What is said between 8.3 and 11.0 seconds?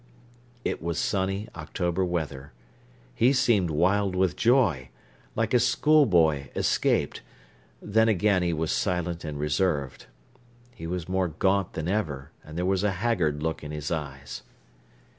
he was silent and reserved. He